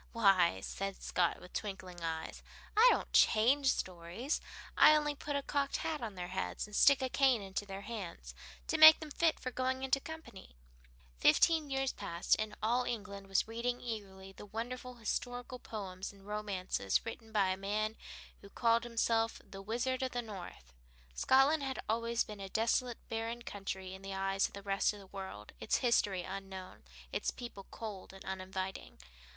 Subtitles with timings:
[0.13, 2.41] "Why," said Scott, with twinkling eyes,
[2.75, 4.41] "I don't change stories.
[4.75, 7.81] I only put a cocked hat on their heads, and stick a cane into their
[7.81, 8.33] hands
[8.65, 10.55] to make them fit for going into company."
[11.19, 17.05] Fifteen years passed and all England was reading eagerly the wonderful historical poems and romances
[17.05, 17.95] written by a man
[18.41, 20.73] who called himself the "Wizard of the North."
[21.13, 24.99] Scotland had always been a desolate barren country in the eyes of the rest of
[24.99, 26.81] the world, its history unknown,
[27.11, 28.97] its people cold and uninviting.